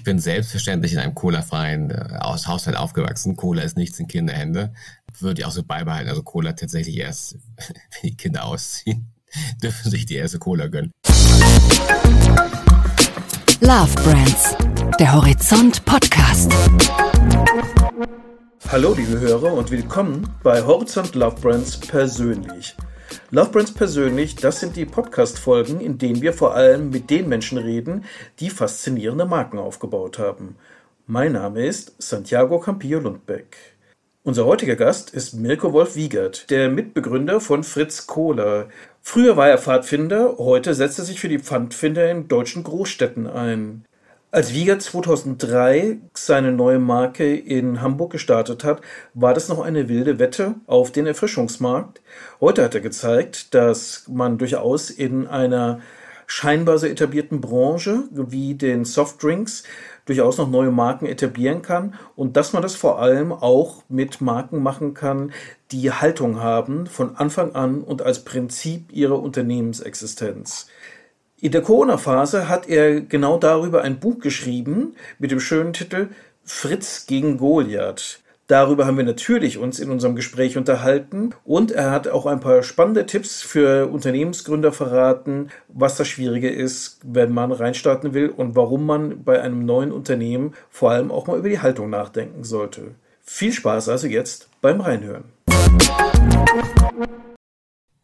[0.00, 3.36] Ich bin selbstverständlich in einem colafreien äh, Haushalt aufgewachsen.
[3.36, 4.72] Cola ist nichts in Kinderhände.
[5.18, 6.08] Würde ich auch so beibehalten.
[6.08, 9.12] Also Cola tatsächlich erst, wenn die Kinder ausziehen,
[9.62, 10.90] dürfen sich die erste Cola gönnen.
[13.60, 14.56] Love Brands,
[14.98, 16.50] der Horizont Podcast.
[18.68, 22.74] Hallo liebe Hörer und willkommen bei Horizont Love Brands persönlich.
[23.30, 27.58] Love Brands persönlich, das sind die Podcast-Folgen, in denen wir vor allem mit den Menschen
[27.58, 28.04] reden,
[28.40, 30.56] die faszinierende Marken aufgebaut haben.
[31.06, 33.56] Mein Name ist Santiago Campillo Lundbeck.
[34.22, 38.68] Unser heutiger Gast ist Mirko Wolf Wiegert, der Mitbegründer von Fritz Kohler.
[39.00, 43.84] Früher war er Pfadfinder, heute setzt er sich für die Pfandfinder in deutschen Großstädten ein.
[44.32, 48.80] Als Wieger 2003 seine neue Marke in Hamburg gestartet hat,
[49.12, 52.00] war das noch eine wilde Wette auf den Erfrischungsmarkt.
[52.40, 55.80] Heute hat er gezeigt, dass man durchaus in einer
[56.28, 59.64] scheinbar so etablierten Branche wie den Softdrinks
[60.04, 64.62] durchaus noch neue Marken etablieren kann und dass man das vor allem auch mit Marken
[64.62, 65.32] machen kann,
[65.72, 70.68] die Haltung haben von Anfang an und als Prinzip ihrer Unternehmensexistenz.
[71.42, 76.08] In der Corona-Phase hat er genau darüber ein Buch geschrieben mit dem schönen Titel
[76.44, 78.20] Fritz gegen Goliath.
[78.46, 82.62] Darüber haben wir natürlich uns in unserem Gespräch unterhalten und er hat auch ein paar
[82.62, 88.84] spannende Tipps für Unternehmensgründer verraten, was das Schwierige ist, wenn man reinstarten will und warum
[88.84, 92.96] man bei einem neuen Unternehmen vor allem auch mal über die Haltung nachdenken sollte.
[93.22, 95.24] Viel Spaß also jetzt beim Reinhören.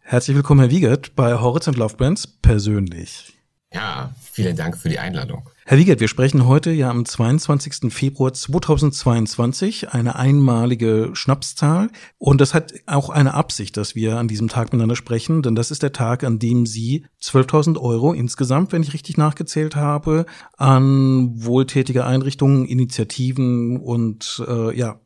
[0.08, 3.32] Herzlich willkommen, Herr Wiegert, bei Horizont Love Brands persönlich.
[3.74, 5.50] Ja, vielen Dank für die Einladung.
[5.64, 7.92] Herr Wiegert, wir sprechen heute ja am 22.
[7.92, 11.88] Februar 2022, eine einmalige Schnapszahl.
[12.18, 15.72] Und das hat auch eine Absicht, dass wir an diesem Tag miteinander sprechen, denn das
[15.72, 20.24] ist der Tag, an dem Sie 12.000 Euro insgesamt, wenn ich richtig nachgezählt habe,
[20.56, 25.00] an wohltätige Einrichtungen, Initiativen und äh, ja,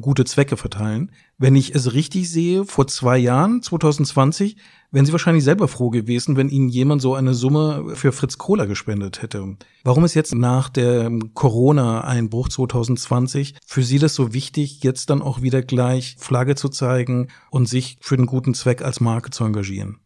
[0.00, 1.12] gute Zwecke verteilen.
[1.38, 4.56] Wenn ich es richtig sehe, vor zwei Jahren, 2020,
[4.90, 8.66] wären Sie wahrscheinlich selber froh gewesen, wenn Ihnen jemand so eine Summe für Fritz Kohler
[8.66, 9.58] gespendet hätte.
[9.84, 15.42] Warum ist jetzt nach dem Corona-Einbruch 2020 für Sie das so wichtig, jetzt dann auch
[15.42, 20.00] wieder gleich Flagge zu zeigen und sich für den guten Zweck als Marke zu engagieren?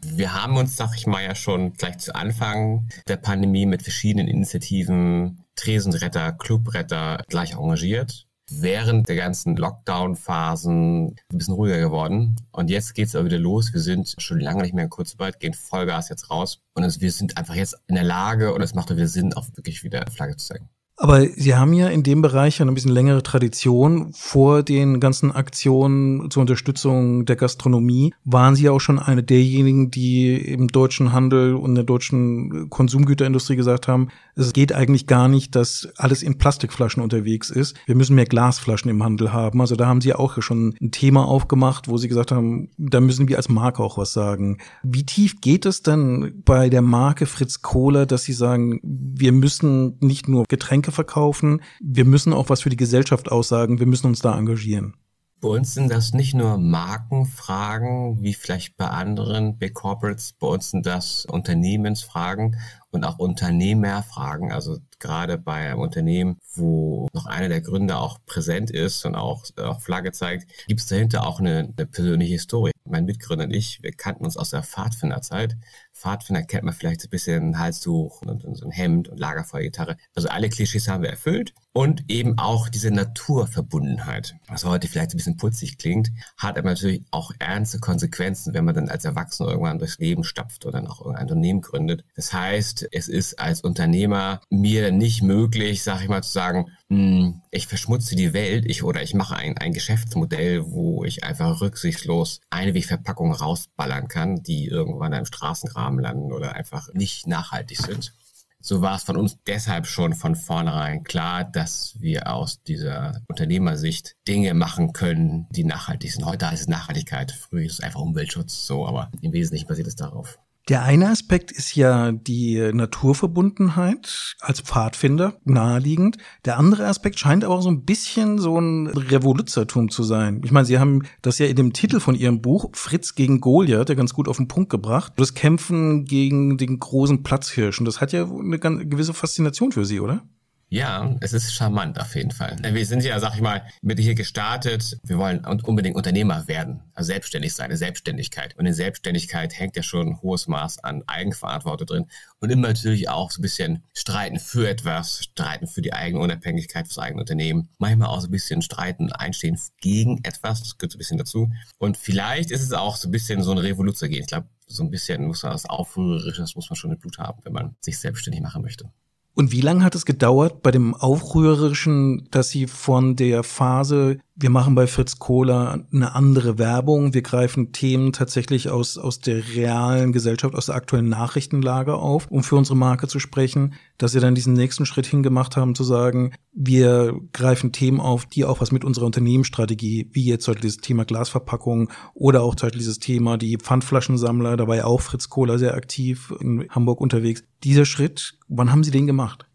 [0.00, 4.28] Wir haben uns, sag ich mal, ja schon gleich zu Anfang der Pandemie mit verschiedenen
[4.28, 12.36] Initiativen, Tresenretter, Clubretter gleich engagiert während der ganzen Lockdown-Phasen ein bisschen ruhiger geworden.
[12.52, 13.72] Und jetzt geht es aber wieder los.
[13.72, 16.60] Wir sind schon lange nicht mehr in Kurzarbeit, gehen Vollgas jetzt raus.
[16.74, 19.82] Und wir sind einfach jetzt in der Lage und es macht wieder Sinn, auch wirklich
[19.84, 20.68] wieder Flagge zu zeigen.
[21.00, 24.12] Aber Sie haben ja in dem Bereich eine bisschen längere Tradition.
[24.12, 29.92] Vor den ganzen Aktionen zur Unterstützung der Gastronomie waren Sie ja auch schon eine derjenigen,
[29.92, 35.54] die im deutschen Handel und der deutschen Konsumgüterindustrie gesagt haben, es geht eigentlich gar nicht,
[35.54, 37.76] dass alles in Plastikflaschen unterwegs ist.
[37.86, 39.60] Wir müssen mehr Glasflaschen im Handel haben.
[39.60, 43.28] Also da haben Sie auch schon ein Thema aufgemacht, wo Sie gesagt haben, da müssen
[43.28, 44.58] wir als Marke auch was sagen.
[44.82, 49.96] Wie tief geht es denn bei der Marke Fritz Kohler, dass Sie sagen, wir müssen
[50.00, 51.62] nicht nur Getränke Getränke verkaufen.
[51.80, 53.78] Wir müssen auch was für die Gesellschaft aussagen.
[53.78, 54.94] Wir müssen uns da engagieren.
[55.40, 60.32] Bei uns sind das nicht nur Markenfragen, wie vielleicht bei anderen Big Corporates.
[60.32, 62.56] Bei uns sind das Unternehmensfragen
[62.98, 64.52] und auch Unternehmerfragen.
[64.52, 69.44] Also gerade bei einem Unternehmen, wo noch einer der Gründer auch präsent ist und auch,
[69.56, 72.72] auch Flagge zeigt, gibt es dahinter auch eine, eine persönliche Historie.
[72.84, 75.56] Mein Mitgründer und ich, wir kannten uns aus der Pfadfinderzeit.
[75.92, 79.96] Pfadfinder kennt man vielleicht ein bisschen Halstuch und, und so ein Hemd und Lagerfeuergitarre.
[80.14, 81.54] Also alle Klischees haben wir erfüllt.
[81.72, 87.04] Und eben auch diese Naturverbundenheit, was heute vielleicht ein bisschen putzig klingt, hat aber natürlich
[87.10, 91.00] auch ernste Konsequenzen, wenn man dann als Erwachsener irgendwann durchs Leben stapft oder dann auch
[91.00, 92.04] irgendein Unternehmen gründet.
[92.16, 97.42] Das heißt, es ist als Unternehmer mir nicht möglich, sag ich mal, zu sagen, hm,
[97.50, 102.40] ich verschmutze die Welt ich, oder ich mache ein, ein Geschäftsmodell, wo ich einfach rücksichtslos
[102.50, 108.12] Einwegverpackungen rausballern kann, die irgendwann im Straßengraben landen oder einfach nicht nachhaltig sind
[108.60, 114.16] so war es von uns deshalb schon von vornherein klar, dass wir aus dieser Unternehmersicht
[114.26, 116.24] Dinge machen können, die nachhaltig sind.
[116.24, 119.96] Heute heißt es Nachhaltigkeit, früher ist es einfach Umweltschutz, so, aber im Wesentlichen basiert es
[119.96, 120.38] darauf.
[120.68, 126.18] Der eine Aspekt ist ja die Naturverbundenheit als Pfadfinder, naheliegend.
[126.44, 130.42] Der andere Aspekt scheint aber so ein bisschen so ein Revoluzertum zu sein.
[130.44, 133.88] Ich meine, Sie haben das ja in dem Titel von Ihrem Buch Fritz gegen Goliath,
[133.88, 135.14] der ganz gut auf den Punkt gebracht.
[135.16, 140.22] Das Kämpfen gegen den großen Platzhirschen, das hat ja eine gewisse Faszination für Sie, oder?
[140.70, 142.58] Ja, es ist charmant auf jeden Fall.
[142.62, 144.98] Wir sind ja, sag ich mal, mit hier gestartet.
[145.02, 148.54] Wir wollen unbedingt Unternehmer werden, also selbstständig sein, eine Selbstständigkeit.
[148.58, 152.06] Und in Selbstständigkeit hängt ja schon ein hohes Maß an Eigenverantwortung drin
[152.40, 156.86] und immer natürlich auch so ein bisschen streiten für etwas, streiten für die eigene Unabhängigkeit,
[156.86, 157.70] fürs eigene Unternehmen.
[157.78, 161.50] Manchmal auch so ein bisschen streiten, einstehen gegen etwas, das gehört so ein bisschen dazu.
[161.78, 164.20] Und vielleicht ist es auch so ein bisschen so eine Revolution gehen.
[164.20, 167.40] Ich glaube, so ein bisschen muss man das Aufrührerisches muss man schon im Blut haben,
[167.44, 168.90] wenn man sich selbstständig machen möchte.
[169.38, 174.50] Und wie lange hat es gedauert bei dem Aufrührerischen, dass Sie von der Phase, wir
[174.50, 180.12] machen bei Fritz Kohler eine andere Werbung, wir greifen Themen tatsächlich aus, aus der realen
[180.12, 184.36] Gesellschaft, aus der aktuellen Nachrichtenlage auf, um für unsere Marke zu sprechen, dass Sie dann
[184.36, 188.84] diesen nächsten Schritt hingemacht haben, zu sagen, wir greifen Themen auf, die auch was mit
[188.84, 194.56] unserer Unternehmensstrategie, wie jetzt Beispiel dieses Thema Glasverpackung oder auch Beispiel dieses Thema die Pfandflaschensammler,
[194.56, 197.42] da war ja auch Fritz Kohler sehr aktiv in Hamburg unterwegs.
[197.64, 199.46] Dieser Schritt, wann haben Sie den gemacht?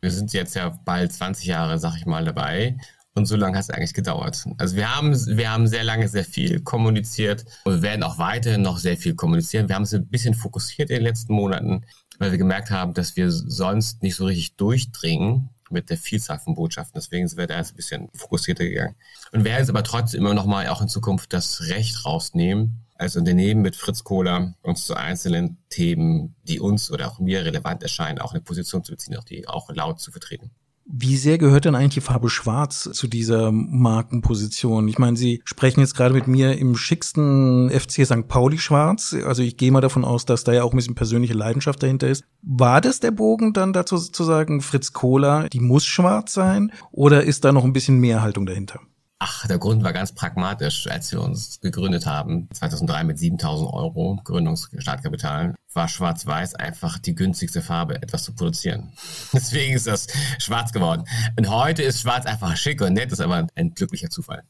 [0.00, 2.76] Wir sind jetzt ja bald 20 Jahre, sag ich mal, dabei.
[3.16, 4.44] Und so lange hat es eigentlich gedauert.
[4.58, 8.62] Also wir haben, wir haben sehr lange sehr viel kommuniziert und wir werden auch weiterhin
[8.62, 9.68] noch sehr viel kommunizieren.
[9.68, 11.84] Wir haben es ein bisschen fokussiert in den letzten Monaten,
[12.18, 16.56] weil wir gemerkt haben, dass wir sonst nicht so richtig durchdringen mit der Vielzahl von
[16.56, 17.00] Botschaften.
[17.00, 18.96] Deswegen sind wir da jetzt ein bisschen fokussierter gegangen.
[19.30, 23.16] Und werden jetzt aber trotzdem immer noch mal auch in Zukunft das Recht rausnehmen, als
[23.16, 28.18] Unternehmen mit Fritz Kohler uns zu einzelnen Themen, die uns oder auch mir relevant erscheinen,
[28.18, 30.50] auch eine Position zu beziehen, auch die auch laut zu vertreten.
[30.86, 34.86] Wie sehr gehört denn eigentlich die Farbe Schwarz zu dieser Markenposition?
[34.86, 38.28] Ich meine, Sie sprechen jetzt gerade mit mir im schicksten FC St.
[38.28, 39.16] Pauli Schwarz.
[39.24, 42.08] Also ich gehe mal davon aus, dass da ja auch ein bisschen persönliche Leidenschaft dahinter
[42.08, 42.24] ist.
[42.42, 46.70] War das der Bogen dann dazu zu sagen, Fritz Kohler, die muss schwarz sein?
[46.92, 48.80] Oder ist da noch ein bisschen mehr Haltung dahinter?
[49.26, 50.86] Ach, der Grund war ganz pragmatisch.
[50.86, 57.62] Als wir uns gegründet haben, 2003 mit 7000 Euro Gründungsstartkapital, war Schwarz-Weiß einfach die günstigste
[57.62, 58.92] Farbe, etwas zu produzieren.
[59.32, 61.04] Deswegen ist das schwarz geworden.
[61.38, 64.44] Und heute ist Schwarz einfach schick und nett, ist aber ein glücklicher Zufall.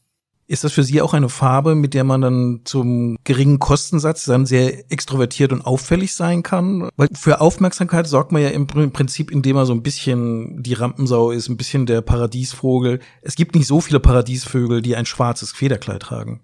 [0.47, 4.45] Ist das für Sie auch eine Farbe, mit der man dann zum geringen Kostensatz dann
[4.45, 6.89] sehr extrovertiert und auffällig sein kann?
[6.97, 11.31] Weil für Aufmerksamkeit sorgt man ja im Prinzip, indem man so ein bisschen die Rampensau
[11.31, 12.99] ist, ein bisschen der Paradiesvogel.
[13.21, 16.41] Es gibt nicht so viele Paradiesvögel, die ein schwarzes Federkleid tragen.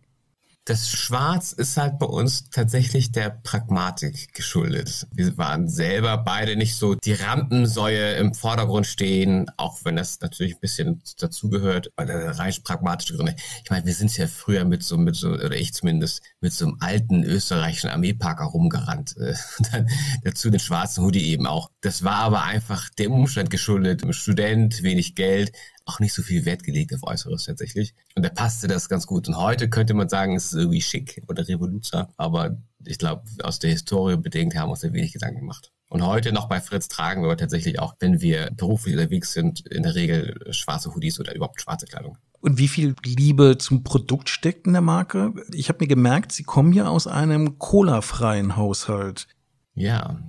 [0.66, 5.08] Das Schwarz ist halt bei uns tatsächlich der Pragmatik geschuldet.
[5.12, 10.54] Wir waren selber beide nicht so die Rampensäue im Vordergrund stehen, auch wenn das natürlich
[10.54, 13.36] ein bisschen dazugehört, rein pragmatische Gründe.
[13.64, 16.66] Ich meine, wir sind ja früher mit so, mit so, oder ich zumindest, mit so
[16.66, 19.16] einem alten österreichischen Armeeparker rumgerannt.
[19.18, 19.90] Und dann
[20.24, 21.72] dazu den schwarzen Hoodie eben auch.
[21.82, 24.04] Das war aber einfach dem Umstand geschuldet.
[24.14, 25.54] Student, wenig Geld,
[25.86, 27.96] auch nicht so viel Wert gelegt auf Äußeres tatsächlich.
[28.16, 29.28] Und da passte das ganz gut.
[29.28, 32.10] Und heute könnte man sagen, es ist irgendwie schick oder Revoluzer.
[32.18, 35.72] Aber ich glaube, aus der Historie bedingt haben wir uns da wenig Gedanken gemacht.
[35.90, 39.84] Und heute noch bei Fritz tragen wir tatsächlich auch, wenn wir beruflich unterwegs sind, in
[39.84, 42.18] der Regel schwarze Hoodies oder überhaupt schwarze Kleidung.
[42.40, 45.34] Und wie viel Liebe zum Produkt steckt in der Marke?
[45.54, 49.28] Ich habe mir gemerkt, Sie kommen ja aus einem colafreien Haushalt.
[49.76, 50.20] Ja,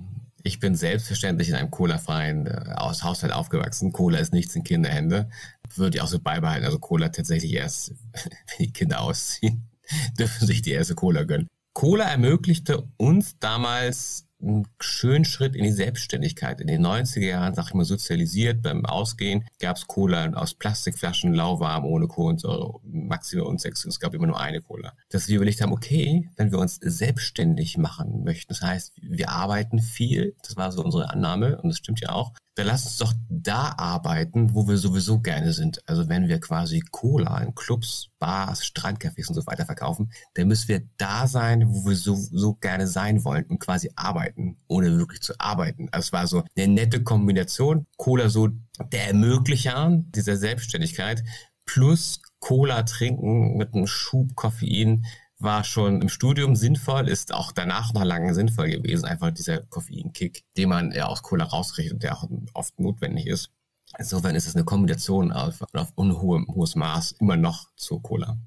[0.43, 3.93] ich bin selbstverständlich in einem Cola-freien äh, Haushalt aufgewachsen.
[3.93, 5.29] Cola ist nichts in Kinderhände.
[5.75, 6.65] Würde ich auch so beibehalten.
[6.65, 9.63] Also Cola tatsächlich erst, wenn die Kinder ausziehen,
[10.19, 11.47] dürfen sich die erste Cola gönnen.
[11.73, 16.59] Cola ermöglichte uns damals einen schönen Schritt in die Selbstständigkeit.
[16.61, 18.61] In den 90er Jahren, sag ich mal, sozialisiert.
[18.61, 23.85] Beim Ausgehen gab es Cola aus Plastikflaschen, lauwarm, ohne Kohlensäure, maximal und sechs.
[23.85, 24.93] Es gab immer nur eine Cola.
[25.09, 29.79] Dass wir überlegt haben, okay, wenn wir uns selbstständig machen möchten, das heißt, wir arbeiten
[29.79, 33.13] viel, das war so unsere Annahme und das stimmt ja auch, dann lass uns doch
[33.29, 35.81] da arbeiten, wo wir sowieso gerne sind.
[35.87, 40.67] Also wenn wir quasi Cola in Clubs, Bars, Strandcafés und so weiter verkaufen, dann müssen
[40.67, 45.21] wir da sein, wo wir so, so gerne sein wollen und quasi arbeiten, ohne wirklich
[45.21, 45.89] zu arbeiten.
[45.91, 47.85] Also es war so eine nette Kombination.
[47.97, 48.49] Cola so
[48.91, 51.23] der Ermöglicher dieser Selbstständigkeit
[51.65, 55.05] plus Cola trinken mit einem Schub Koffein,
[55.43, 60.43] war schon im Studium sinnvoll, ist auch danach noch lange sinnvoll gewesen, einfach dieser Koffeinkick,
[60.57, 63.51] den man ja aus Cola rauskriegt und der auch oft notwendig ist.
[63.97, 68.37] Insofern ist es eine Kombination auf, auf unhohem hohes Maß immer noch zu Cola.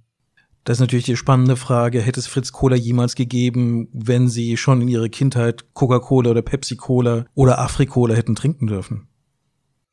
[0.64, 2.02] Das ist natürlich die spannende Frage.
[2.02, 7.26] Hätte es Fritz Cola jemals gegeben, wenn Sie schon in Ihrer Kindheit Coca-Cola oder Pepsi-Cola
[7.34, 9.06] oder Afri-Cola hätten trinken dürfen?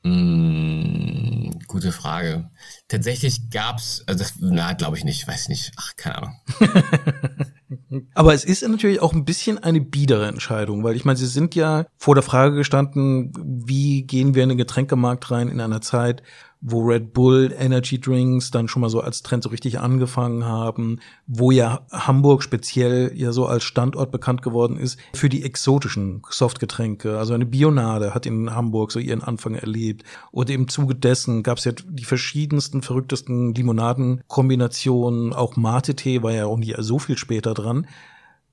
[0.03, 2.50] Mm, gute Frage.
[2.88, 6.36] Tatsächlich gab's, also das, na, glaube ich nicht, weiß nicht, ach, keine Ahnung.
[8.13, 11.55] Aber es ist natürlich auch ein bisschen eine biedere Entscheidung, weil ich meine, Sie sind
[11.55, 13.31] ja vor der Frage gestanden,
[13.65, 16.22] wie gehen wir in den Getränkemarkt rein in einer Zeit,
[16.65, 21.00] wo Red Bull Energy Drinks dann schon mal so als Trend so richtig angefangen haben,
[21.27, 27.17] wo ja Hamburg speziell ja so als Standort bekannt geworden ist für die exotischen Softgetränke.
[27.17, 30.03] Also eine Bionade hat in Hamburg so ihren Anfang erlebt.
[30.32, 35.34] Und im Zuge dessen gab es ja die verschiedensten, verrücktesten Limonadenkombinationen.
[35.34, 37.88] Auch Mate-Tee war ja auch nicht so viel später dran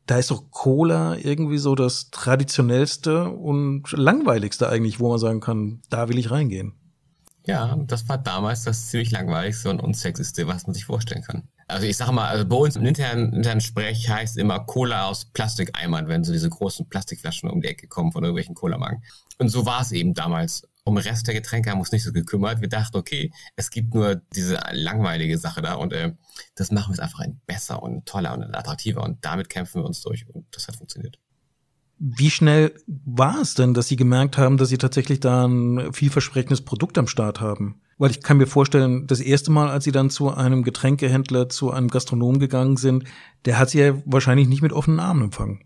[0.07, 5.83] da ist doch Cola irgendwie so das traditionellste und langweiligste eigentlich, wo man sagen kann,
[5.89, 6.75] da will ich reingehen.
[7.51, 11.49] Ja, das war damals das ziemlich langweiligste und unsexiste, was man sich vorstellen kann.
[11.67, 15.25] Also ich sage mal, also bei uns im internen, internen Sprech heißt immer Cola aus
[15.25, 19.03] Plastikeimern, wenn so diese großen Plastikflaschen um die Ecke kommen von irgendwelchen Cola-Magen.
[19.39, 20.63] Und so war es eben damals.
[20.85, 22.61] Um den Rest der Getränke haben wir uns nicht so gekümmert.
[22.61, 26.13] Wir dachten, okay, es gibt nur diese langweilige Sache da und äh,
[26.55, 29.87] das machen wir jetzt einfach ein besser und toller und attraktiver und damit kämpfen wir
[29.87, 31.19] uns durch und das hat funktioniert.
[32.03, 36.63] Wie schnell war es denn, dass Sie gemerkt haben, dass Sie tatsächlich da ein vielversprechendes
[36.63, 37.83] Produkt am Start haben?
[37.99, 41.71] Weil ich kann mir vorstellen, das erste Mal, als Sie dann zu einem Getränkehändler, zu
[41.71, 43.05] einem Gastronom gegangen sind,
[43.45, 45.61] der hat Sie ja wahrscheinlich nicht mit offenen Armen empfangen.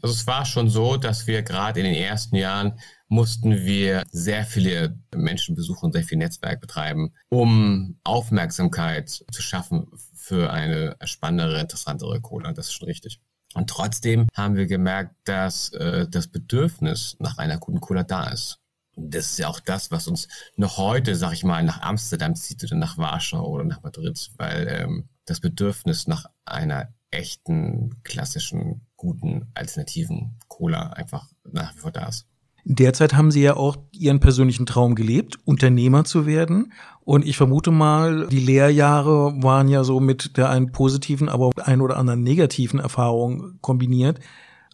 [0.00, 4.44] Also es war schon so, dass wir gerade in den ersten Jahren mussten wir sehr
[4.44, 12.22] viele Menschen besuchen, sehr viel Netzwerk betreiben, um Aufmerksamkeit zu schaffen für eine spannendere, interessantere
[12.22, 12.52] Cola.
[12.54, 13.20] Das ist schon richtig.
[13.54, 18.58] Und trotzdem haben wir gemerkt, dass äh, das Bedürfnis nach einer guten Cola da ist.
[18.96, 22.36] Und das ist ja auch das, was uns noch heute, sag ich mal, nach Amsterdam
[22.36, 28.86] zieht oder nach Warschau oder nach Madrid, weil ähm, das Bedürfnis nach einer echten, klassischen,
[28.96, 32.26] guten, alternativen Cola einfach nach wie vor da ist.
[32.66, 36.72] Derzeit haben Sie ja auch Ihren persönlichen Traum gelebt, Unternehmer zu werden.
[37.04, 41.52] Und ich vermute mal, die Lehrjahre waren ja so mit der einen positiven, aber auch
[41.62, 44.18] ein oder anderen negativen Erfahrung kombiniert.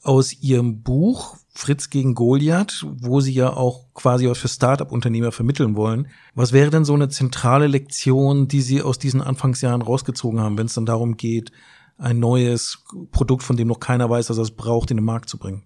[0.04, 5.74] Aus Ihrem Buch Fritz gegen Goliath, wo Sie ja auch quasi was für Startup-Unternehmer vermitteln
[5.74, 6.06] wollen.
[6.34, 10.66] Was wäre denn so eine zentrale Lektion, die Sie aus diesen Anfangsjahren rausgezogen haben, wenn
[10.66, 11.50] es dann darum geht,
[11.98, 15.28] ein neues Produkt, von dem noch keiner weiß, dass er es braucht, in den Markt
[15.28, 15.64] zu bringen?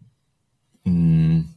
[0.85, 1.55] Mm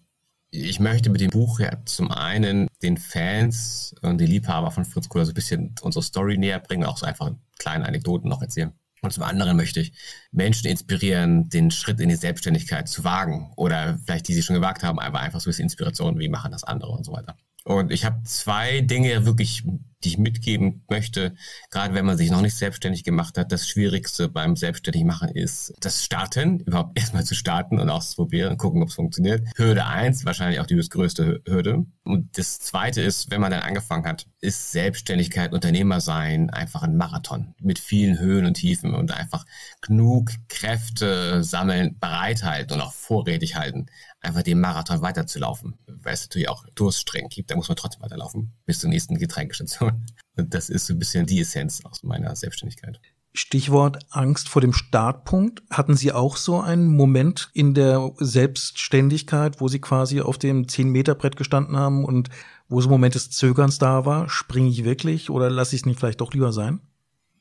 [0.50, 5.10] ich möchte mit dem Buch ja zum einen den Fans und die Liebhaber von Fritz
[5.10, 8.74] Kohler so ein bisschen unsere Story näher bringen, auch so einfach kleine Anekdoten noch erzählen.
[9.02, 9.94] Und zum anderen möchte ich
[10.32, 13.52] Menschen inspirieren, den Schritt in die Selbstständigkeit zu wagen.
[13.56, 16.64] Oder vielleicht die, die schon gewagt haben, einfach so ein bisschen Inspiration, wie machen das
[16.64, 17.38] andere und so weiter.
[17.68, 19.64] Und ich habe zwei Dinge wirklich,
[20.02, 21.36] die ich mitgeben möchte,
[21.70, 23.52] gerade wenn man sich noch nicht selbstständig gemacht hat.
[23.52, 28.82] Das Schwierigste beim Selbstständigmachen ist das Starten, überhaupt erstmal zu starten und auszuprobieren und gucken,
[28.82, 29.46] ob es funktioniert.
[29.58, 31.86] Hürde eins, wahrscheinlich auch die größte Hürde.
[32.06, 36.96] Und das zweite ist, wenn man dann angefangen hat, ist Selbstständigkeit, Unternehmer sein einfach ein
[36.96, 39.46] Marathon mit vielen Höhen und Tiefen und einfach
[39.82, 43.88] genug Kräfte sammeln, bereithalten und auch vorrätig halten,
[44.22, 48.54] einfach den Marathon weiterzulaufen, weil es natürlich auch Durststrecken gibt, da muss man trotzdem weiterlaufen
[48.66, 50.06] bis zur nächsten Getränkestation.
[50.36, 53.00] Und das ist so ein bisschen die Essenz aus meiner Selbstständigkeit.
[53.34, 55.62] Stichwort Angst vor dem Startpunkt.
[55.70, 61.36] Hatten Sie auch so einen Moment in der Selbstständigkeit, wo Sie quasi auf dem 10-Meter-Brett
[61.36, 62.30] gestanden haben und
[62.68, 64.28] wo so ein Moment des Zögerns da war?
[64.28, 66.82] Springe ich wirklich oder lasse ich es nicht vielleicht doch lieber sein?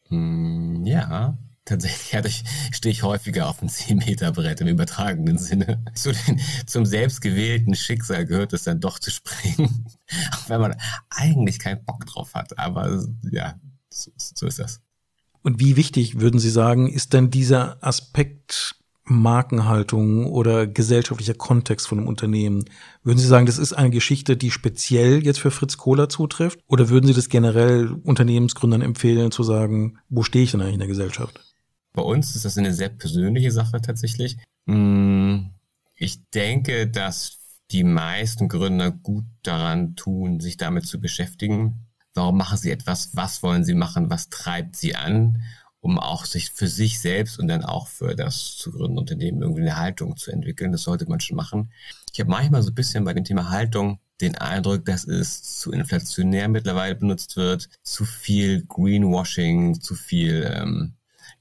[0.08, 5.84] Hm, ja, Tatsächlich hatte ich, stehe ich häufiger auf dem 10-Meter-Brett im übertragenen Sinne.
[5.94, 9.84] Zu den, zum selbstgewählten Schicksal gehört es dann doch zu springen.
[10.32, 10.76] Auch wenn man
[11.10, 12.56] eigentlich keinen Bock drauf hat.
[12.56, 14.80] Aber ja, so, so ist das.
[15.42, 21.98] Und wie wichtig, würden Sie sagen, ist denn dieser Aspekt Markenhaltung oder gesellschaftlicher Kontext von
[21.98, 22.64] einem Unternehmen?
[23.02, 26.60] Würden Sie sagen, das ist eine Geschichte, die speziell jetzt für Fritz Kohler zutrifft?
[26.68, 30.80] Oder würden Sie das generell Unternehmensgründern empfehlen, zu sagen, wo stehe ich denn eigentlich in
[30.80, 31.40] der Gesellschaft?
[31.96, 34.36] Bei uns ist das eine sehr persönliche Sache tatsächlich.
[34.66, 35.46] Mm,
[35.96, 37.38] ich denke, dass
[37.70, 41.86] die meisten Gründer gut daran tun, sich damit zu beschäftigen.
[42.12, 43.16] Warum machen sie etwas?
[43.16, 44.10] Was wollen sie machen?
[44.10, 45.42] Was treibt sie an?
[45.80, 49.62] Um auch sich für sich selbst und dann auch für das zu gründende Unternehmen irgendwie
[49.62, 50.72] eine Haltung zu entwickeln.
[50.72, 51.72] Das sollte man schon machen.
[52.12, 55.72] Ich habe manchmal so ein bisschen bei dem Thema Haltung den Eindruck, dass es zu
[55.72, 60.95] inflationär mittlerweile benutzt wird, zu viel Greenwashing, zu viel ähm,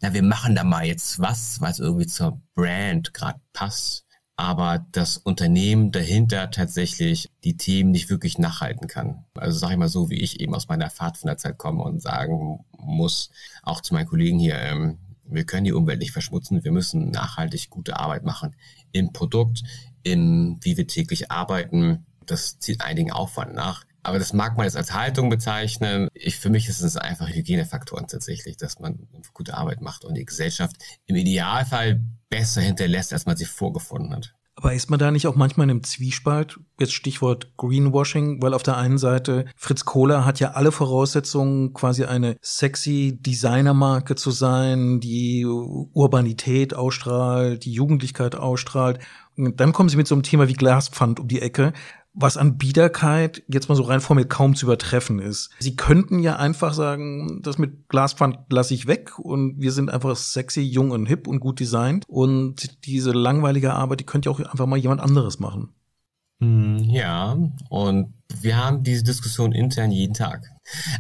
[0.06, 5.18] na, wir machen da mal jetzt was, was irgendwie zur Brand gerade passt, aber das
[5.18, 9.26] Unternehmen dahinter tatsächlich die Themen nicht wirklich nachhalten kann.
[9.34, 13.32] Also sage ich mal so, wie ich eben aus meiner Pfadfinderzeit komme und sagen muss,
[13.64, 17.72] auch zu meinen Kollegen hier, ähm, wir können die Umwelt nicht verschmutzen, wir müssen nachhaltig
[17.72, 18.56] gute Arbeit machen
[18.92, 19.64] im Produkt,
[20.04, 22.06] im wie wir täglich arbeiten.
[22.28, 23.86] Das zieht einigen Aufwand nach.
[24.06, 26.10] Aber das mag man jetzt als Haltung bezeichnen.
[26.14, 30.26] Ich, für mich ist es einfach Hygienefaktoren tatsächlich, dass man gute Arbeit macht und die
[30.26, 30.76] Gesellschaft
[31.08, 34.36] im Idealfall besser hinterlässt, als man sie vorgefunden hat.
[34.58, 36.60] Aber ist man da nicht auch manchmal in einem Zwiespalt?
[36.80, 42.06] Jetzt Stichwort Greenwashing, weil auf der einen Seite Fritz Kohler hat ja alle Voraussetzungen, quasi
[42.06, 49.00] eine sexy Designermarke zu sein, die Urbanität ausstrahlt, die Jugendlichkeit ausstrahlt.
[49.36, 51.74] Und dann kommen sie mit so einem Thema wie Glaspfand um die Ecke,
[52.16, 55.52] was an Biederkeit jetzt mal so rein formell kaum zu übertreffen ist.
[55.60, 60.16] Sie könnten ja einfach sagen, das mit Glaspfand lasse ich weg und wir sind einfach
[60.16, 64.40] sexy, jung und hip und gut designt und diese langweilige Arbeit, die könnte ja auch
[64.40, 65.74] einfach mal jemand anderes machen.
[66.42, 67.38] Hm, ja,
[67.70, 70.52] und wir haben diese Diskussion intern jeden Tag.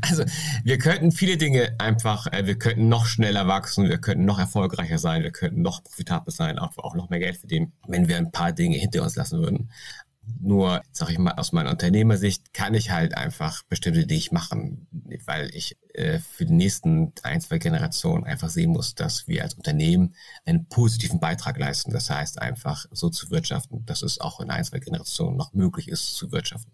[0.01, 0.23] Also
[0.63, 4.99] wir könnten viele Dinge einfach, äh, wir könnten noch schneller wachsen, wir könnten noch erfolgreicher
[4.99, 8.31] sein, wir könnten noch profitabel sein, auch, auch noch mehr Geld verdienen, wenn wir ein
[8.31, 9.71] paar Dinge hinter uns lassen würden.
[10.39, 14.87] Nur, sag ich mal, aus meiner Unternehmersicht kann ich halt einfach bestimmte Dinge machen,
[15.25, 19.53] weil ich äh, für die nächsten ein, zwei Generationen einfach sehen muss, dass wir als
[19.55, 20.15] Unternehmen
[20.45, 21.91] einen positiven Beitrag leisten.
[21.91, 25.87] Das heißt einfach so zu wirtschaften, dass es auch in ein, zwei Generationen noch möglich
[25.87, 26.71] ist zu wirtschaften.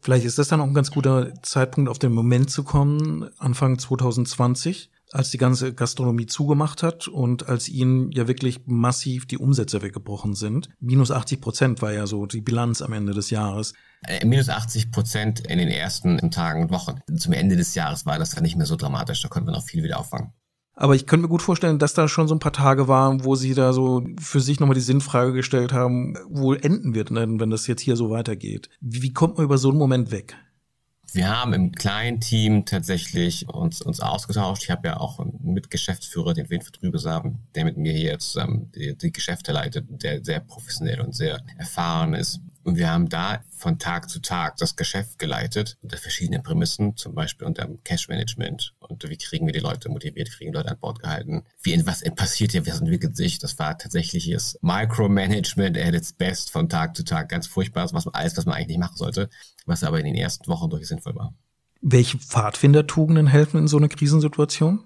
[0.00, 3.78] Vielleicht ist das dann auch ein ganz guter Zeitpunkt, auf den Moment zu kommen, Anfang
[3.78, 9.82] 2020 als die ganze Gastronomie zugemacht hat und als ihnen ja wirklich massiv die Umsätze
[9.82, 10.68] weggebrochen sind.
[10.80, 13.72] Minus 80 Prozent war ja so die Bilanz am Ende des Jahres.
[14.06, 17.00] Äh, minus 80 Prozent in den ersten Tagen und Wochen.
[17.16, 19.22] Zum Ende des Jahres war das dann nicht mehr so dramatisch.
[19.22, 20.32] Da konnten wir noch viel wieder auffangen.
[20.78, 23.34] Aber ich könnte mir gut vorstellen, dass da schon so ein paar Tage waren, wo
[23.34, 27.48] sie da so für sich nochmal die Sinnfrage gestellt haben, wo enden wir denn, wenn
[27.48, 28.68] das jetzt hier so weitergeht?
[28.80, 30.36] Wie kommt man über so einen Moment weg?
[31.16, 34.64] Wir haben im kleinen Team tatsächlich uns, uns ausgetauscht.
[34.64, 38.94] Ich habe ja auch einen Mitgeschäftsführer, den Winfried Rübesamen, der mit mir hier zusammen die,
[38.94, 42.42] die Geschäfte leitet, der sehr professionell und sehr erfahren ist.
[42.66, 47.14] Und wir haben da von Tag zu Tag das Geschäft geleitet unter verschiedenen Prämissen, zum
[47.14, 50.98] Beispiel unter Cash Management und wie kriegen wir die Leute motiviert, kriegen Leute an Bord
[50.98, 53.38] gehalten, wie was passiert hier, was entwickelt sich.
[53.38, 58.36] Das war tatsächliches Micromanagement at its best von Tag zu Tag, ganz furchtbar, was alles,
[58.36, 59.30] was man eigentlich nicht machen sollte,
[59.64, 61.34] was aber in den ersten Wochen durchaus sinnvoll war.
[61.82, 64.82] Welche Pfadfindertugenden helfen in so einer Krisensituation?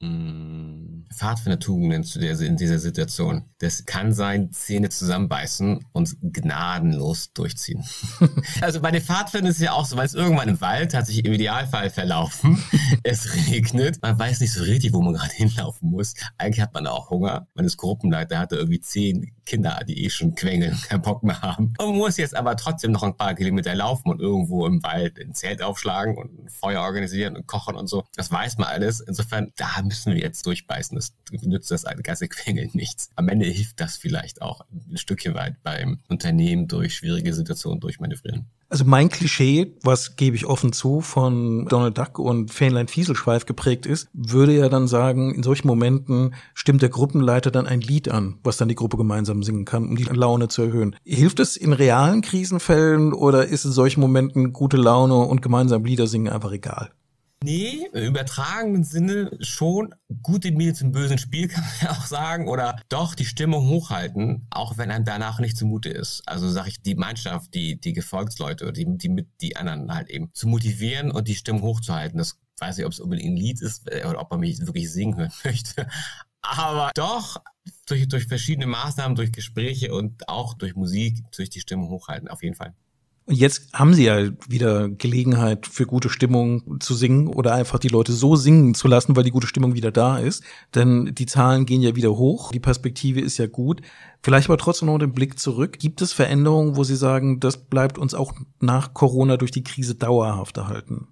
[0.00, 0.75] Hm,
[1.14, 3.44] Pfadfindertugenden zu der, in dieser Situation.
[3.58, 7.84] Das kann sein, Zähne zusammenbeißen und gnadenlos durchziehen.
[8.60, 11.06] also bei den Pfadfindern ist es ja auch so, weil es irgendwann im Wald hat
[11.06, 12.62] sich im Idealfall verlaufen.
[13.02, 14.02] es regnet.
[14.02, 16.14] Man weiß nicht so richtig, wo man gerade hinlaufen muss.
[16.38, 17.46] Eigentlich hat man auch Hunger.
[17.54, 21.40] Man ist Gruppenleiter, hatte irgendwie zehn Kinder, die eh schon quengeln und keinen Bock mehr
[21.40, 21.72] haben.
[21.78, 25.34] Man muss jetzt aber trotzdem noch ein paar Kilometer laufen und irgendwo im Wald ein
[25.34, 28.04] Zelt aufschlagen und ein Feuer organisieren und kochen und so.
[28.16, 29.00] Das weiß man alles.
[29.00, 30.95] Insofern, da müssen wir jetzt durchbeißen.
[30.96, 33.10] Das nützt das ganze Quengeln nichts.
[33.14, 38.46] Am Ende hilft das vielleicht auch ein Stückchen weit beim Unternehmen durch schwierige Situationen durchmanövrieren.
[38.68, 43.86] Also mein Klischee, was gebe ich offen zu, von Donald Duck und Fähnlein Fieselschweif geprägt
[43.86, 48.38] ist, würde ja dann sagen, in solchen Momenten stimmt der Gruppenleiter dann ein Lied an,
[48.42, 50.96] was dann die Gruppe gemeinsam singen kann, um die Laune zu erhöhen.
[51.04, 56.08] Hilft es in realen Krisenfällen oder ist in solchen Momenten gute Laune und gemeinsam Lieder
[56.08, 56.90] singen einfach egal?
[57.44, 62.48] Nee, im übertragenen Sinne schon gute Miene zum bösen Spiel, kann man ja auch sagen.
[62.48, 66.22] Oder doch die Stimmung hochhalten, auch wenn einem danach nicht zumute ist.
[66.26, 70.30] Also sage ich, die Mannschaft, die, die Gefolgsleute, die, die mit die anderen halt eben
[70.32, 72.18] zu motivieren und die Stimmung hochzuhalten.
[72.18, 74.90] Das weiß ich, ob es unbedingt ein Lied ist äh, oder ob man mich wirklich
[74.90, 75.86] singen hören möchte.
[76.40, 77.36] Aber doch
[77.86, 82.42] durch, durch verschiedene Maßnahmen, durch Gespräche und auch durch Musik, durch die Stimmung hochhalten, auf
[82.42, 82.74] jeden Fall.
[83.26, 87.88] Und jetzt haben sie ja wieder Gelegenheit für gute Stimmung zu singen oder einfach die
[87.88, 90.44] Leute so singen zu lassen, weil die gute Stimmung wieder da ist.
[90.76, 93.82] Denn die Zahlen gehen ja wieder hoch, die Perspektive ist ja gut.
[94.22, 95.80] Vielleicht aber trotzdem noch den Blick zurück.
[95.80, 99.96] Gibt es Veränderungen, wo Sie sagen, das bleibt uns auch nach Corona durch die Krise
[99.96, 101.08] dauerhaft erhalten?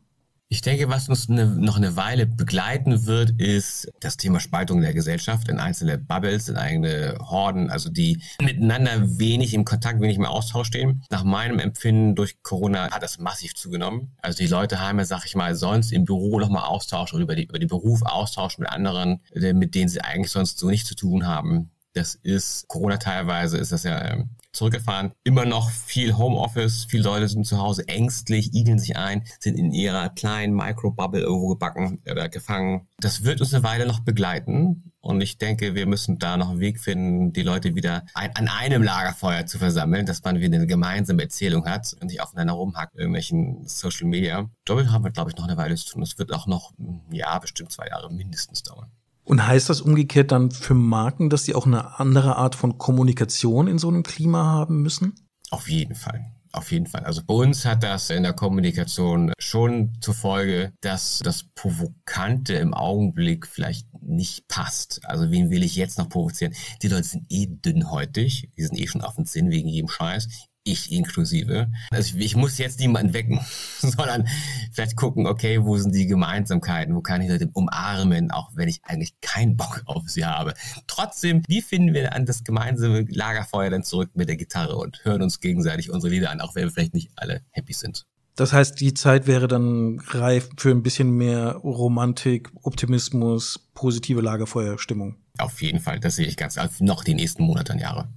[0.55, 4.95] Ich denke, was uns eine, noch eine Weile begleiten wird, ist das Thema Spaltung der
[4.95, 10.25] Gesellschaft in einzelne Bubbles, in eigene Horden, also die miteinander wenig im Kontakt, wenig im
[10.25, 11.03] Austausch stehen.
[11.11, 14.13] Nach meinem Empfinden durch Corona hat das massiv zugenommen.
[14.23, 17.35] Also die Leute haben ja, sag ich mal, sonst im Büro nochmal Austausch oder über,
[17.35, 20.89] die, über den Beruf Austausch mit anderen, äh, mit denen sie eigentlich sonst so nichts
[20.89, 21.73] zu tun haben.
[21.95, 25.13] Das ist Corona teilweise, ist das ja ähm, zurückgefahren.
[25.23, 29.71] Immer noch viel Homeoffice, viele Leute sind zu Hause ängstlich, igeln sich ein, sind in
[29.71, 32.89] ihrer kleinen Microbubble irgendwo gebacken oder gefangen.
[32.99, 34.91] Das wird uns eine Weile noch begleiten.
[35.01, 38.49] Und ich denke, wir müssen da noch einen Weg finden, die Leute wieder ein, an
[38.49, 42.97] einem Lagerfeuer zu versammeln, dass man wieder eine gemeinsame Erzählung hat und nicht aufeinander rumhackt,
[42.97, 44.49] irgendwelchen Social Media.
[44.65, 46.01] Damit haben wir, glaube ich, noch eine Weile zu tun.
[46.01, 46.73] Das wird auch noch,
[47.11, 48.91] ja, bestimmt zwei Jahre mindestens dauern.
[49.25, 53.67] Und heißt das umgekehrt dann für Marken, dass sie auch eine andere Art von Kommunikation
[53.67, 55.15] in so einem Klima haben müssen?
[55.51, 56.25] Auf jeden Fall.
[56.53, 57.05] Auf jeden Fall.
[57.05, 62.75] Also bei uns hat das in der Kommunikation schon zur Folge, dass das Provokante im
[62.75, 65.01] Augenblick vielleicht nicht passt.
[65.05, 66.55] Also wen will ich jetzt noch provozieren?
[66.83, 70.29] Die Leute sind eh dünnhäutig, die sind eh schon auf den Sinn wegen jedem Scheiß
[70.65, 71.71] ich inklusive.
[71.91, 73.41] Also ich, ich muss jetzt niemanden wecken,
[73.79, 74.27] sondern
[74.73, 78.81] vielleicht gucken, okay, wo sind die Gemeinsamkeiten, wo kann ich Leute umarmen, auch wenn ich
[78.83, 80.55] eigentlich keinen Bock auf sie habe.
[80.87, 85.23] Trotzdem, wie finden wir an das gemeinsame Lagerfeuer dann zurück mit der Gitarre und hören
[85.23, 88.07] uns gegenseitig unsere Lieder an, auch wenn wir vielleicht nicht alle happy sind.
[88.37, 95.17] Das heißt, die Zeit wäre dann reif für ein bisschen mehr Romantik, Optimismus, positive Lagerfeuerstimmung.
[95.39, 98.09] Auf jeden Fall, das sehe ich ganz, noch die nächsten Monate und Jahre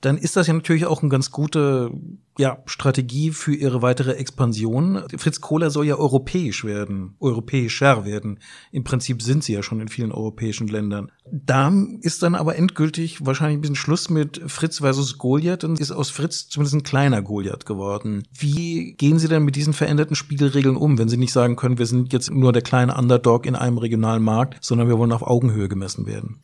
[0.00, 1.90] dann ist das ja natürlich auch eine ganz gute
[2.38, 5.02] ja, Strategie für ihre weitere Expansion.
[5.16, 8.38] Fritz Kohler soll ja europäisch werden, europäischer werden.
[8.72, 11.12] Im Prinzip sind sie ja schon in vielen europäischen Ländern.
[11.30, 15.92] Da ist dann aber endgültig wahrscheinlich ein bisschen Schluss mit Fritz versus Goliath und ist
[15.92, 18.22] aus Fritz zumindest ein kleiner Goliath geworden.
[18.32, 21.86] Wie gehen Sie denn mit diesen veränderten Spielregeln um, wenn Sie nicht sagen können, wir
[21.86, 25.68] sind jetzt nur der kleine Underdog in einem regionalen Markt, sondern wir wollen auf Augenhöhe
[25.68, 26.40] gemessen werden?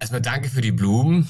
[0.00, 1.28] Erstmal danke für die Blumen.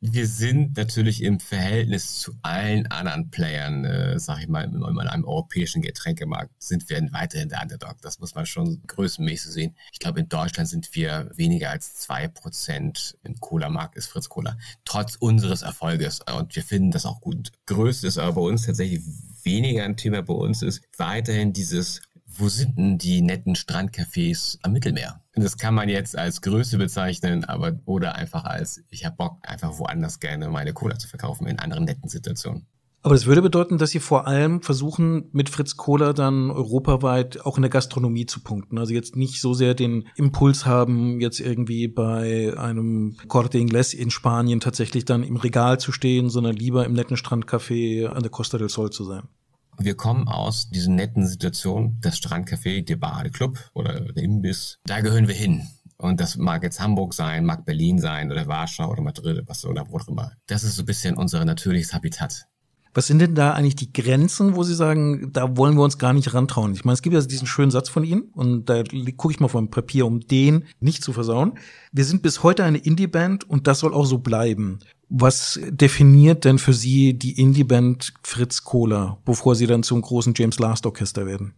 [0.00, 4.98] Wir sind natürlich im Verhältnis zu allen anderen Playern, äh, sag ich mal, in, in
[4.98, 7.96] einem europäischen Getränkemarkt, sind wir weiterhin der Underdog.
[8.02, 9.76] Das muss man schon größenmäßig sehen.
[9.92, 14.56] Ich glaube, in Deutschland sind wir weniger als zwei Prozent im Cola-Markt ist Fritz Cola.
[14.84, 16.20] Trotz unseres Erfolges.
[16.20, 17.50] Und wir finden das auch gut.
[17.66, 19.02] Größte ist aber bei uns tatsächlich
[19.42, 22.00] weniger ein Thema bei uns ist weiterhin dieses
[22.36, 25.20] wo sind denn die netten Strandcafés am Mittelmeer?
[25.34, 29.78] Das kann man jetzt als Größe bezeichnen, aber oder einfach als, ich habe Bock, einfach
[29.78, 32.66] woanders gerne meine Cola zu verkaufen in anderen netten Situationen.
[33.04, 37.58] Aber das würde bedeuten, dass Sie vor allem versuchen, mit Fritz Kohler dann europaweit auch
[37.58, 38.78] in der Gastronomie zu punkten.
[38.78, 44.10] Also jetzt nicht so sehr den Impuls haben, jetzt irgendwie bei einem Corte Inglés in
[44.10, 48.56] Spanien tatsächlich dann im Regal zu stehen, sondern lieber im netten Strandcafé an der Costa
[48.56, 49.28] del Sol zu sein.
[49.78, 54.78] Wir kommen aus diesen netten Situationen, das Strandcafé, der Badeclub oder der Imbiss.
[54.84, 55.68] Da gehören wir hin.
[55.96, 59.88] Und das mag jetzt Hamburg sein, mag Berlin sein oder Warschau oder Madrid was oder
[59.88, 60.32] wo auch immer.
[60.46, 62.46] Das ist so ein bisschen unser natürliches Habitat.
[62.94, 66.12] Was sind denn da eigentlich die Grenzen, wo Sie sagen, da wollen wir uns gar
[66.12, 66.72] nicht rantrauen?
[66.74, 68.84] Ich meine, es gibt ja diesen schönen Satz von Ihnen und da
[69.16, 71.58] gucke ich mal vom Papier, um den nicht zu versauen.
[71.90, 74.78] Wir sind bis heute eine Indie-Band und das soll auch so bleiben.
[75.08, 80.60] Was definiert denn für Sie die Indie-Band Fritz Kohler, bevor Sie dann zum großen James
[80.60, 81.54] Last Orchester werden?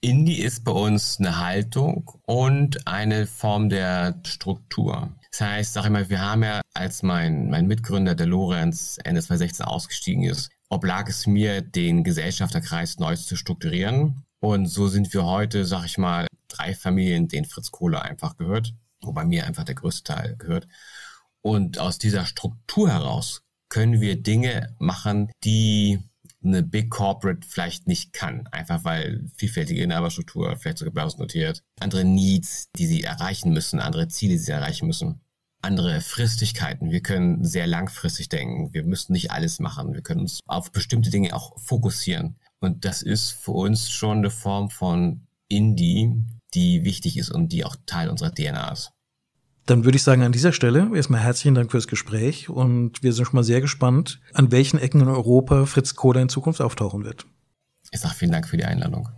[0.00, 5.10] Indie ist bei uns eine Haltung und eine Form der Struktur.
[5.30, 9.22] Das heißt, sag ich mal, wir haben ja, als mein, mein Mitgründer, der Lorenz, Ende
[9.22, 14.24] 2016 ausgestiegen ist, oblag es mir, den Gesellschafterkreis neu zu strukturieren.
[14.40, 18.74] Und so sind wir heute, sag ich mal, drei Familien, denen Fritz Kohler einfach gehört,
[19.00, 20.66] wobei mir einfach der größte Teil gehört.
[21.40, 26.00] Und aus dieser Struktur heraus können wir Dinge machen, die
[26.42, 28.46] eine Big Corporate vielleicht nicht kann.
[28.48, 34.34] Einfach weil vielfältige Inhaberstruktur, vielleicht sogar börsennotiert, andere Needs, die sie erreichen müssen, andere Ziele,
[34.34, 35.20] die sie erreichen müssen,
[35.64, 36.90] andere Fristigkeiten.
[36.90, 38.72] Wir können sehr langfristig denken.
[38.72, 39.94] Wir müssen nicht alles machen.
[39.94, 42.36] Wir können uns auf bestimmte Dinge auch fokussieren.
[42.60, 46.12] Und das ist für uns schon eine Form von Indie,
[46.54, 48.92] die wichtig ist und die auch Teil unserer DNA ist.
[49.66, 53.24] Dann würde ich sagen, an dieser Stelle erstmal herzlichen Dank fürs Gespräch und wir sind
[53.24, 57.26] schon mal sehr gespannt, an welchen Ecken in Europa Fritz Kohler in Zukunft auftauchen wird.
[57.90, 59.08] Ich sage vielen Dank für die Einladung.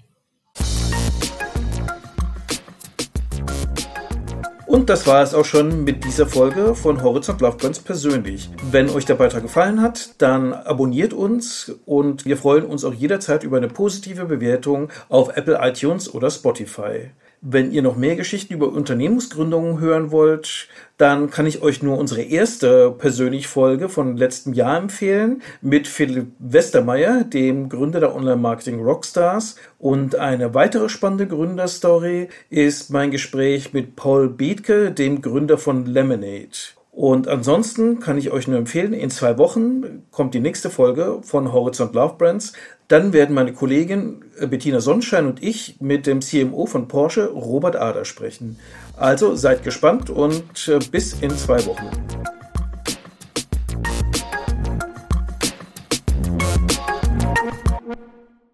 [4.76, 8.50] Und das war es auch schon mit dieser Folge von Horizont Lovebrands persönlich.
[8.70, 13.42] Wenn euch der Beitrag gefallen hat, dann abonniert uns und wir freuen uns auch jederzeit
[13.42, 17.08] über eine positive Bewertung auf Apple iTunes oder Spotify.
[17.42, 22.22] Wenn ihr noch mehr Geschichten über Unternehmensgründungen hören wollt, dann kann ich euch nur unsere
[22.22, 29.56] erste persönlich Folge von letztem Jahr empfehlen mit Philipp Westermeier, dem Gründer der Online-Marketing Rockstars.
[29.78, 36.76] Und eine weitere spannende Gründerstory ist mein Gespräch mit Paul Bethke, dem Gründer von Lemonade.
[36.96, 41.52] Und ansonsten kann ich euch nur empfehlen, in zwei Wochen kommt die nächste Folge von
[41.52, 42.54] Horizont Love Brands.
[42.88, 47.76] Dann werden meine Kollegin äh, Bettina Sonnenschein und ich mit dem CMO von Porsche, Robert
[47.76, 48.58] Ader, sprechen.
[48.96, 51.90] Also seid gespannt und äh, bis in zwei Wochen.